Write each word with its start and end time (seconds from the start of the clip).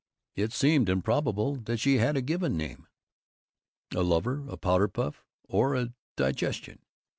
It 0.35 0.51
seemed 0.51 0.89
improbable 0.89 1.57
that 1.57 1.77
she 1.77 1.99
had 1.99 2.17
a 2.17 2.23
given 2.23 2.57
name, 2.57 2.87
a 3.93 4.01
lover, 4.01 4.43
a 4.49 4.57
powder 4.57 4.87
puff, 4.87 5.23
or 5.47 5.75
a 5.75 5.93
digestion. 6.15 6.79